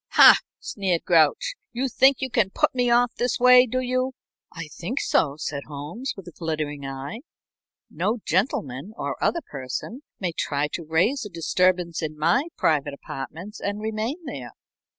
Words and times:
"Hah!" 0.13 0.37
sneered 0.59 1.03
Grouch. 1.05 1.53
"You 1.73 1.87
think 1.87 2.21
you 2.21 2.31
can 2.31 2.49
put 2.49 2.73
me 2.73 2.89
off 2.89 3.13
this 3.19 3.37
way, 3.39 3.67
do 3.67 3.79
you?" 3.81 4.13
"I 4.51 4.67
think 4.69 4.99
so," 4.99 5.35
said 5.37 5.65
Holmes, 5.67 6.15
with 6.17 6.27
a 6.27 6.31
glittering 6.31 6.87
eye. 6.87 7.19
"No 7.87 8.17
gentleman 8.25 8.93
or 8.97 9.23
other 9.23 9.41
person 9.47 10.01
may 10.19 10.31
try 10.31 10.67
to 10.69 10.83
raise 10.83 11.23
a 11.23 11.29
disturbance 11.29 12.01
in 12.01 12.17
my 12.17 12.45
private 12.57 12.95
apartments 12.95 13.59
and 13.59 13.79
remain 13.79 14.25
there." 14.25 14.53